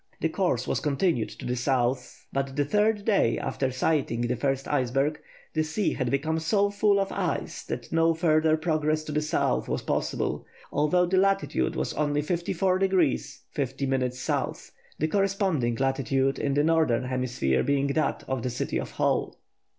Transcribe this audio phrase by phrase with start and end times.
[0.19, 4.65] The course was continued to the south, but the third day after sighting the first
[4.65, 5.19] berg
[5.53, 9.69] the sea had become so full of ice that no further progress to the south
[9.69, 16.63] was possible, although the latitude was only 54° 50' S., the corresponding latitude in the
[16.63, 19.37] northern hemisphere being that of the city of Hull.